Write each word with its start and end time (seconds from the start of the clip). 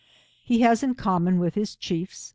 He 0.43 0.61
has 0.61 0.81
ia 0.83 0.95
| 0.95 0.95
common 0.95 1.37
with 1.37 1.53
his 1.53 1.75
ctiiefs. 1.75 2.29